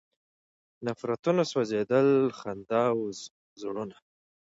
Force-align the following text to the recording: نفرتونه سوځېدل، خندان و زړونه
نفرتونه 0.85 1.41
سوځېدل، 1.51 2.07
خندان 2.39 2.91
و 2.99 3.03
زړونه 3.61 3.97